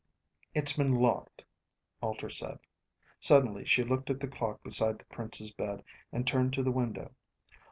"It's 0.55 0.73
been 0.77 0.95
locked," 0.95 1.45
Alter 2.01 2.31
said. 2.31 2.57
Suddenly 3.19 3.65
she 3.65 3.83
looked 3.83 4.09
at 4.09 4.19
the 4.19 4.27
clock 4.27 4.63
beside 4.63 4.97
the 4.97 5.05
Prince's 5.05 5.51
bed, 5.51 5.83
and 6.11 6.25
turned 6.25 6.53
to 6.53 6.63
the 6.63 6.71
window. 6.71 7.11